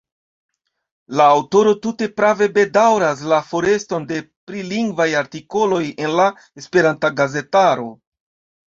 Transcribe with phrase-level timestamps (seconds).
[1.19, 4.19] La aŭtoro tute prave bedaŭras la foreston de
[4.51, 6.29] prilingvaj artikoloj en la
[6.65, 7.91] esperanta gazetaro.